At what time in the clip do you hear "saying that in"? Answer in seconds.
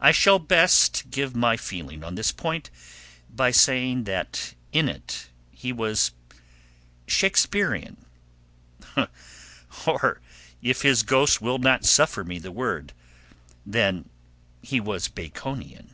3.50-4.88